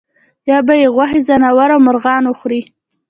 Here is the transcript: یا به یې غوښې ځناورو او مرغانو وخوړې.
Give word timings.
یا 0.49 0.57
به 0.67 0.73
یې 0.81 0.87
غوښې 0.95 1.19
ځناورو 1.27 1.73
او 1.75 1.83
مرغانو 1.87 2.29
وخوړې. 2.31 2.61